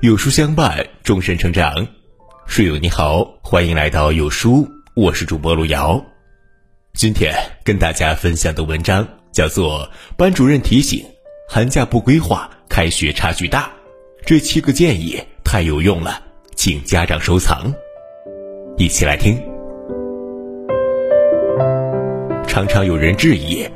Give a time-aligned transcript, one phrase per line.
[0.00, 1.86] 有书相伴，终身成长。
[2.46, 6.02] 书友你好，欢迎来到有书，我是主播路遥。
[6.94, 9.86] 今天跟大家分享的文章叫做
[10.16, 11.04] 《班主任提醒：
[11.46, 13.64] 寒假不规划，开学差距大》，
[14.24, 16.22] 这七个建议太有用了，
[16.56, 17.70] 请家长收藏。
[18.78, 19.38] 一起来听。
[22.48, 23.68] 常常有人质疑，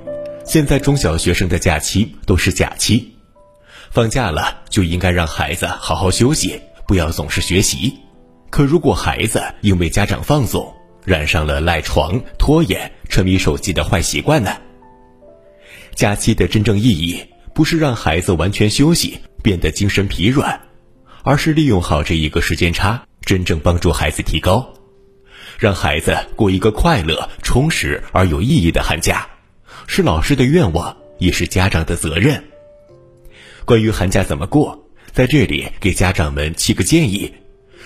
[0.42, 3.13] 现在中小学生的假期都是假期。
[3.94, 7.96] 放假了就应该让孩子好好休息，不要总是学习。
[8.50, 14.50] 可如果孩子因为家长放纵，染上了赖床、拖延、沉迷手机的坏习惯呢？
[15.94, 20.60] 假期的真正意义不是让孩子完全休息，变得精神疲软，
[21.22, 24.68] 而是利用好这一个时间差，真正帮助孩子提高，
[25.56, 29.24] 让孩子过一个快乐、充实而有意义的寒假，
[29.86, 32.42] 是老师的愿望，也是家长的责任。
[33.64, 37.32] 关于寒假怎么过，在这里给家长们七个建议，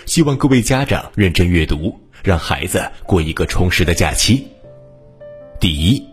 [0.07, 4.49] 希望各位家长认真阅读，让孩子过一个充实的假期。
[5.61, 6.05] 第一，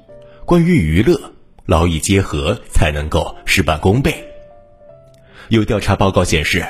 [0.45, 1.33] 关于娱乐，
[1.65, 4.23] 劳逸结合才能够事半功倍。
[5.49, 6.63] 有调查报告显示，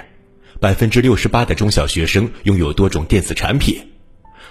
[0.62, 3.90] 百分之六十八的中小学生拥有多种电子产品，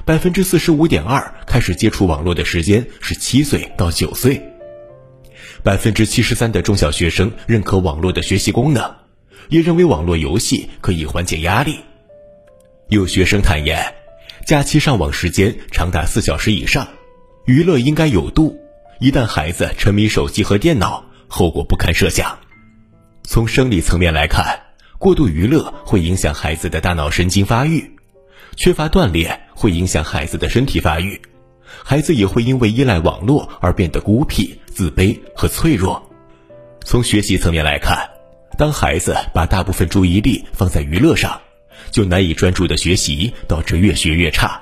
[0.05, 4.54] 百分之四十五点二开始接触网络的时间是七岁到九岁。
[5.65, 8.97] 百分之七十三的中小学生认可网络的学习功能，
[9.49, 11.79] 也认为网络游戏可以缓解压力。
[12.91, 13.95] 有学生坦言，
[14.47, 16.87] 假期上网时间长达四小时以上，
[17.47, 18.61] 娱乐应该有度。
[19.01, 22.39] 一旦孩子沉迷手机和电脑，后果不堪设想。
[23.23, 24.61] 从生理层面来看，
[24.99, 27.91] 过度娱乐会影响孩子的大脑神经发育，
[28.55, 31.19] 缺乏锻炼会影响孩子的身体发育。
[31.83, 36.03] 孩子也会因为依赖网络而变得孤僻、自卑和脆弱。
[36.85, 38.09] 从学习层面来看，
[38.59, 41.41] 当孩子把大部分注意力放在娱乐上，
[41.91, 44.61] 就难以专注的学习，导致越学越差。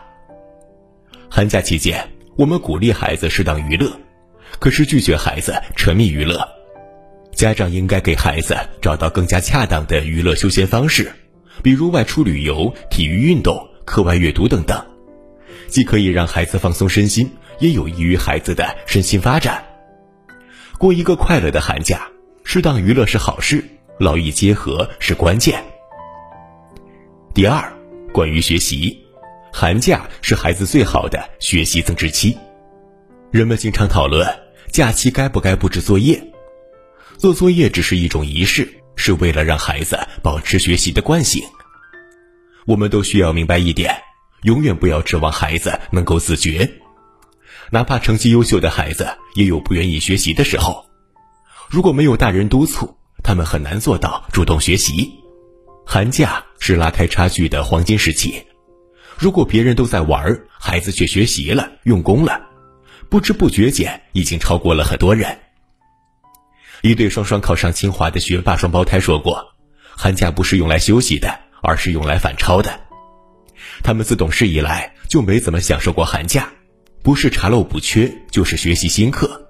[1.29, 3.91] 寒假期间，我们鼓励孩子适当娱乐，
[4.59, 6.49] 可是拒绝孩子沉迷娱乐。
[7.35, 11.11] 家长应该给孩子找到更加恰当的娱乐休闲方式，
[11.63, 14.92] 比如外出旅游、体育运动、课外阅读等等。
[15.73, 19.65] 既可以让孩子放松身心，也有益于孩子的身心发展。
[20.77, 22.07] 过一个快乐的寒假，
[22.45, 23.65] 适当娱乐是好事，
[23.99, 25.65] 劳逸结合是关键。
[27.33, 27.73] 第二，
[28.13, 29.03] 关于学习，
[29.51, 32.37] 寒假是孩子最好的学习增值期。
[33.31, 34.29] 人们经常讨论
[34.71, 36.23] 假期该不该布置作业，
[37.17, 41.43] 做作业只是一种仪式，是为了让孩子保持学习的惯性。
[42.67, 43.97] 我们都需要明白一点。
[44.43, 46.69] 永远不要指望孩子能够自觉，
[47.71, 50.85] 哪怕成绩优秀的孩子也有不愿意学习的时候。
[51.69, 55.11] 如果没有大人督促，他们很难做到主动学习。
[55.87, 58.45] 寒假是拉开差距的黄金时期，
[59.17, 62.41] 如果别人都在玩，孩子却学习了、用功了，
[63.09, 65.39] 不知不觉间已经超过了很多人。
[66.83, 69.55] 一对双双考上清华的学霸双胞胎说过
[69.97, 72.81] ：“寒假不是用来休息的，而是用来反超的。”
[73.83, 76.53] 他们自懂事以来就没怎么享受过寒假，
[77.03, 79.49] 不是查漏补缺，就是学习新课，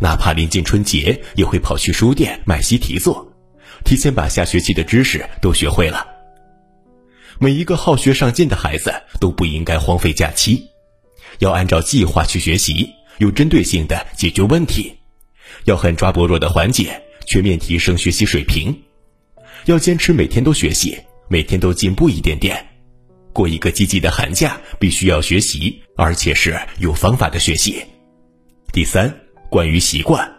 [0.00, 3.30] 哪怕临近春节，也会跑去书店买习题做，
[3.84, 6.06] 提前把下学期的知识都学会了。
[7.38, 10.68] 每一个好学上进的孩子都不应该荒废假期，
[11.38, 14.96] 要按照计划去学习，有针对性的解决问题，
[15.64, 18.74] 要狠抓薄弱的环节，全面提升学习水平，
[19.66, 20.98] 要坚持每天都学习，
[21.28, 22.66] 每天都进步一点点。
[23.32, 27.84] 过一个积极的寒假，必须要学习，而且是有方法的学习。
[28.72, 29.14] 第三，
[29.48, 30.30] 关于习惯，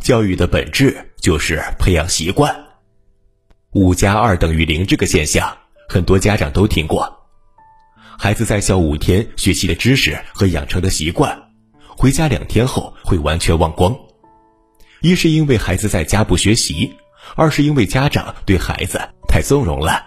[0.00, 2.54] 教育的本质就是培养习惯。
[3.72, 5.56] 五加二等于零这个现象，
[5.88, 7.26] 很多家长都听过。
[8.18, 11.50] 孩子在校五天学习的知识和养成的习惯，
[11.88, 13.96] 回家两天后会完全忘光。
[15.00, 16.94] 一是因为孩子在家不学习，
[17.36, 20.04] 二是因为家长对孩子太纵容了。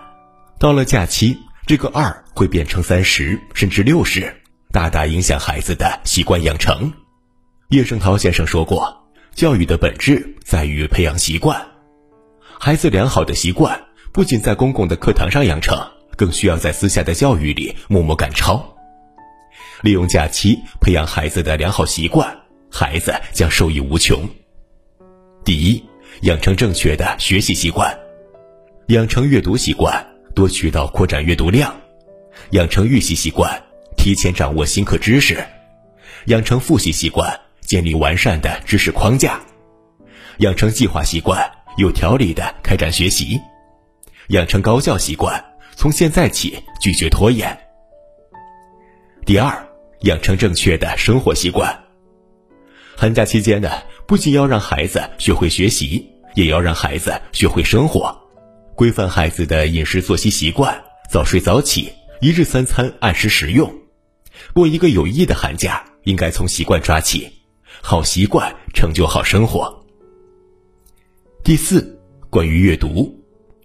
[0.59, 1.37] 到了假期。
[1.67, 4.33] 这个二会变成三十，甚至六十，
[4.71, 6.93] 大大影响孩子的习惯养成。
[7.71, 11.61] 叶圣陶先生说过：“教育的本质在于培养习惯，
[12.57, 13.77] 孩子良好的习惯
[14.13, 15.77] 不仅在公共的课堂上养成，
[16.15, 18.65] 更需要在私下的教育里默默赶超。
[19.81, 22.33] 利用假期培养孩子的良好习惯，
[22.71, 24.25] 孩子将受益无穷。
[25.43, 25.83] 第一，
[26.21, 27.93] 养成正确的学习习惯，
[28.87, 30.01] 养成阅读习惯。”
[30.37, 31.75] 多渠道扩展阅读量，
[32.51, 33.59] 养成预习习惯，
[33.97, 35.35] 提前掌握新课知识；
[36.27, 39.31] 养成复习习惯，建立完善的知识框架；
[40.37, 41.43] 养成计划习惯，
[41.77, 43.39] 有条理的开展学习；
[44.27, 45.43] 养成高效习惯，
[45.75, 47.57] 从现在起拒绝拖延。
[49.25, 49.67] 第二，
[50.01, 51.75] 养成正确的生活习惯。
[52.95, 53.71] 寒假期间呢，
[54.05, 58.15] 不仅要让孩子学会学习，也要让孩子学会生活，
[58.77, 61.91] 规范孩子的饮食作息习惯，早睡早起，
[62.21, 63.73] 一日三餐按时食用。
[64.53, 67.27] 过一个有益的寒假，应该从习惯抓起，
[67.81, 69.83] 好习惯成就好生活。
[71.43, 73.11] 第四，关于阅读。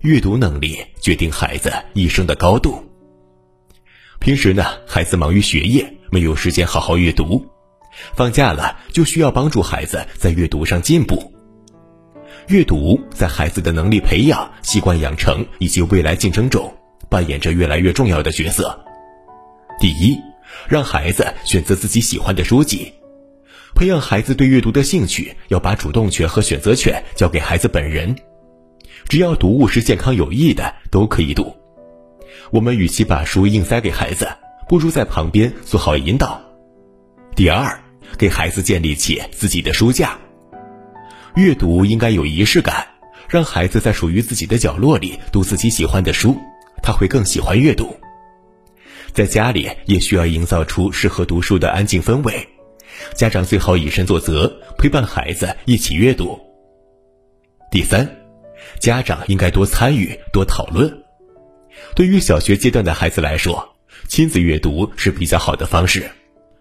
[0.00, 2.82] 阅读能力决定孩子一生的高度。
[4.18, 7.46] 平时呢，孩子忙于学业，没有时间好好阅读。
[8.14, 11.31] 放假了，就需要帮助孩子在阅读上进步。
[12.52, 16.70] 阅读在孩子的能力培养、习惯养成以及未来竞争中，
[17.08, 18.78] 扮演着越来越重要的角色。
[19.80, 20.20] 第一，
[20.68, 22.92] 让孩子选择自己喜欢的书籍，
[23.74, 28.14] 培养孩子对阅读的兴趣，要把主动权和选择权交给孩子本人。
[29.08, 31.56] 只要读物是健康有益的，都可以读。
[32.50, 34.28] 我们与其把书硬塞给孩子，
[34.68, 36.38] 不如在旁边做好引导。
[37.34, 37.82] 第二，
[38.18, 40.18] 给孩子建立起自己的书架。
[41.34, 42.86] 阅读应该有仪式感，
[43.28, 46.36] 让孩子在属于自己的角落里读自己喜欢的书，
[46.82, 47.96] 他会更喜欢阅读。
[49.12, 52.48] 在家里也需要营造出适合读书的安静氛围，
[53.14, 56.38] 家长最好以身作则，陪伴孩子一起阅读。
[57.70, 58.08] 第三。
[58.78, 61.02] 家长应该多参与、多讨论。
[61.94, 63.76] 对于小学阶段的孩子来说，
[64.08, 66.10] 亲子阅读是比较好的方式，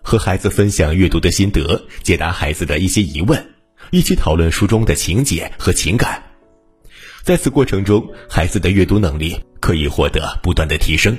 [0.02, 3.44] 和孩子分享阅读的心得，解答孩子的一些疑问，
[3.90, 6.24] 一起讨论书中的情节和情感。
[7.24, 11.18] 在此过程中，孩子的阅读能力可以获得不断的提升。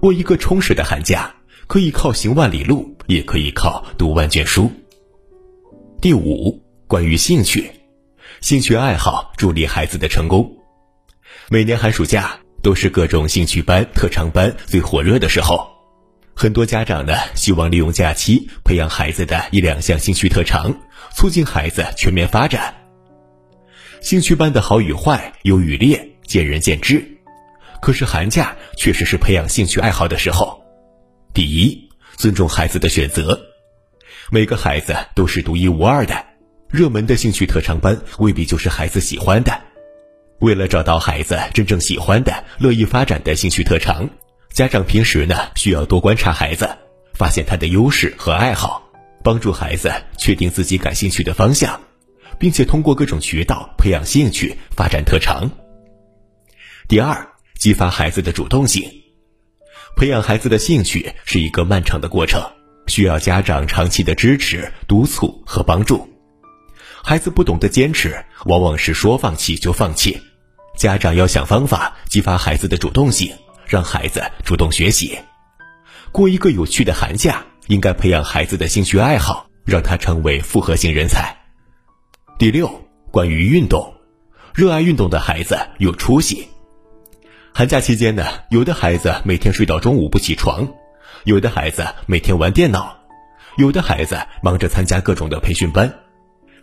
[0.00, 1.34] 过一个充实的寒假，
[1.66, 4.70] 可以靠行万里路，也可以靠读万卷书。
[6.00, 7.70] 第五，关于兴趣。
[8.40, 10.58] 兴趣爱好助力孩子的成功。
[11.48, 15.66] 每年寒暑假都是各种兴趣班、特长班最火热的时候，
[16.36, 20.74] 很多家长呢希望利用假期培养孩子的一两项兴趣特长，
[21.14, 22.74] 促进孩子全面发展。
[24.00, 27.02] 兴趣班的好与坏、优与劣见仁见智，
[27.80, 30.62] 可是寒假确实是培养兴趣爱好的时候。
[31.32, 33.40] 第一，尊重孩子的选择，
[34.30, 36.24] 每个孩子都是独一无二的。
[36.68, 39.58] 热门的兴趣特长班未必就是孩子喜欢的。
[40.40, 44.10] 为了找到孩子真正喜欢的、乐意发展的兴趣特长，
[44.54, 46.78] 家长平时呢需要多观察孩子，
[47.12, 48.88] 发现他的优势和爱好，
[49.24, 51.80] 帮助孩子确定自己感兴趣的方向，
[52.38, 55.50] 并且通过各种渠道培养兴趣、发展特长。
[56.86, 57.26] 第二，
[57.58, 58.88] 激发孩子的主动性。
[59.96, 62.40] 培养孩子的兴趣是一个漫长的过程，
[62.86, 66.08] 需要家长长期的支持、督促和帮助。
[67.02, 70.16] 孩子不懂得坚持，往往是说放弃就放弃。
[70.78, 73.32] 家长要想方法激发孩子的主动性，
[73.74, 75.18] 让孩子主动学习。
[76.12, 81.36] 过一个有趣的寒假，应该培养孩子的兴趣爱好，让他成为复合型人才。
[82.38, 82.70] 第六，
[83.10, 83.92] 关于运动，
[84.54, 86.46] 热爱运动的孩子有出息。
[87.52, 90.68] 寒假期间呢，有的孩子每天睡到中午不起床，
[91.24, 92.96] 有的孩子每天玩电脑，
[93.56, 95.92] 有的孩子忙着参加各种的培训班。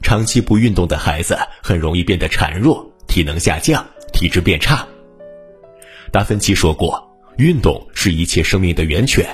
[0.01, 4.87] 长期不运动的孩子很容易变得孱弱，体能下降，体质变差。
[6.11, 7.01] 达芬奇说过
[7.37, 9.25] ：“运动是一切生命的源泉。”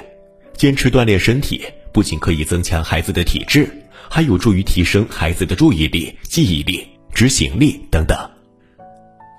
[0.56, 3.70] 坚持锻炼身体，不仅可以增强孩子的体质，
[4.10, 8.18] 还有助于提升孩子的注意力、记忆力、执行力等等。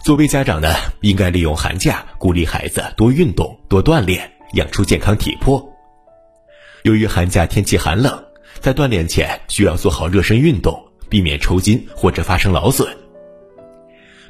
[0.04, 5.64] 作为家长呢，应该利用寒假鼓励孩子多运动、多锻炼，养出健康体魄。
[6.82, 8.24] 由于寒假天气寒冷，
[8.60, 10.84] 在锻炼前需要做好热身运动。
[11.10, 12.94] 避免抽筋或者发生劳损。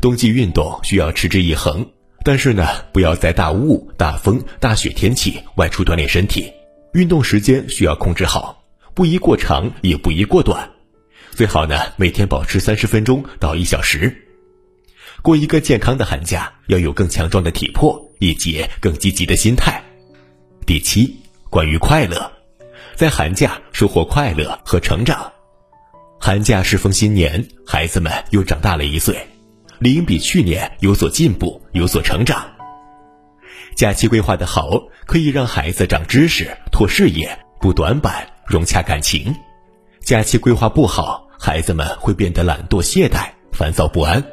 [0.00, 1.85] 冬季运动需要持之以恒，
[2.28, 6.52] 但是呢，不要在大雾、大风、大雪天气外出锻炼身体。
[6.92, 10.68] 运动时间需要控制好，不宜过长，也不宜过短。
[11.30, 14.14] 最好呢，每天保持三十分钟到一小时。
[15.23, 19.82] 过一个健康的寒假，要有更强壮的体魄以及更积极的心态。
[20.66, 21.16] 第七，
[21.49, 22.30] 关于快乐，
[22.94, 25.32] 在寒假收获快乐和成长。
[26.20, 29.16] 寒假适逢新年，孩子们又长大了一岁，
[29.78, 32.47] 理应比去年有所进步，有所成长。
[33.76, 39.32] 假期规划的好，可以让孩子长知识、拓视野、补短板、融洽感情；
[40.00, 44.25] 假期规划不好，孩子们会变得懒惰懈怠、烦躁不安。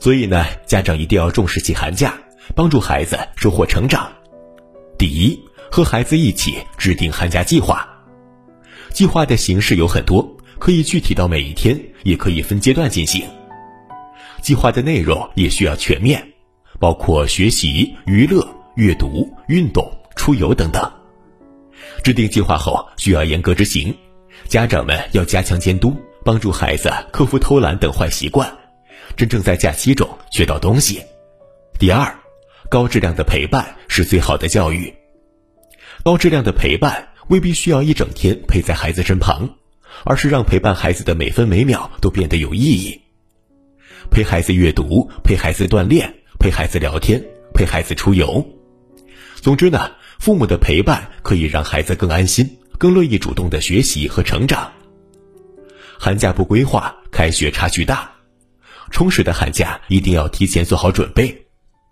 [0.00, 2.14] 所以呢，家长一定要重视起寒假，
[2.56, 4.10] 帮助孩子收获成长。
[4.98, 5.38] 第一，
[5.70, 7.88] 和孩子一起制定寒假计划，
[8.90, 10.36] 计划的形式有很多。
[10.58, 13.24] 可以具体到每一天，也可以分阶段进行。
[14.42, 16.20] 计划的内容也需要全面，
[16.80, 20.92] 包括学习、娱乐、阅读、运动、出游等等。
[22.02, 23.96] 制定计划后需要严格执行，
[24.48, 28.52] 家长们要加强监督，帮助孩子克服偷懒等坏习惯，
[29.16, 31.00] 真正在假期中学到东西。
[31.78, 32.12] 第二，
[32.68, 34.92] 高质量的陪伴是最好的教育。
[36.02, 39.48] 高质量的陪伴未必需要一整天陪在孩子身旁，
[40.04, 43.01] 而是让陪伴孩子的每分每秒都变得有意义。
[44.12, 47.18] 陪孩子阅读，陪孩子锻炼，陪孩子聊天，
[47.54, 48.46] 陪孩子出游。
[49.36, 54.70] 总之呢，父母的陪伴可以让孩子更安心、更乐意主动的学习和成长。
[55.98, 58.12] 寒假不规划，开学差距大。
[58.90, 61.46] 充实的寒假一定要提前做好准备。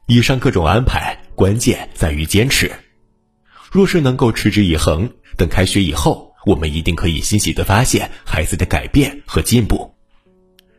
[0.06, 2.70] 以上各种安排，关键在于坚持。
[3.72, 9.94] 若是能够持之以恒，等开学以后，我们一定可以欣喜的发现孩子的改变和进步。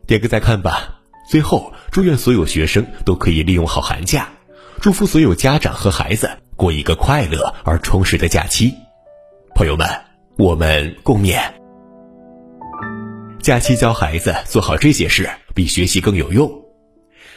[0.06, 1.00] 点个再看吧。
[1.28, 4.28] 最后，祝愿所有学生都可以利用好寒假，
[4.80, 8.74] 祝福所有家长和孩子过一个快乐而充实的假期。
[9.54, 9.88] 朋友们，
[10.36, 11.40] 我们共勉。
[13.40, 16.50] 假期教孩子做好这些事，比学习更有用。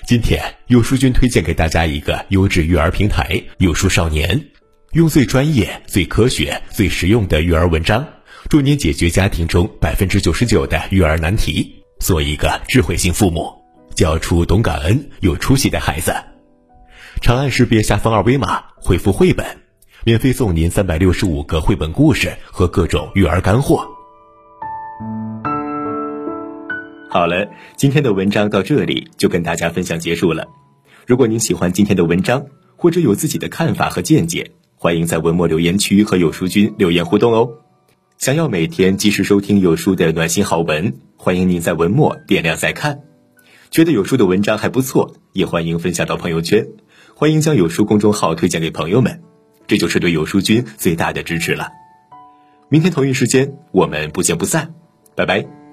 [0.07, 4.49] 今天，有书君推荐给大家一个优质育儿平台——有书少年。
[4.91, 8.07] 用最专业、最科学、最实用的育儿文章，
[8.49, 13.51] 助您解决家庭中百分之九十九的育儿难题，做一个智慧型父母，
[13.95, 16.13] 教出懂感恩、有出息的孩子。
[17.21, 19.45] 长按识别下方二维码，回复“绘本”，
[20.03, 23.87] 免费送您三百六十五个绘本故事和各种育儿干货。
[27.09, 27.47] 好了，
[27.77, 30.45] 今天的文章到这里就跟大家分享结束了。
[31.07, 37.49] 如果您喜欢今天的文章，或者有自己的看法和见解，欢迎在文末留言区和有书君留言互动哦。
[38.17, 42.99] 想要每天及时收听有书的暖心好文，欢迎您在文末点亮再看。
[43.75, 46.65] 觉得有书的文章还不错，也欢迎分享到朋友圈。
[47.13, 49.22] 欢迎将有书公众号推荐给朋友们，
[49.67, 51.67] 这就是对有书君最大的支持了。
[52.70, 54.74] 明天同一时间，我们不见不散，
[55.13, 55.64] 拜拜。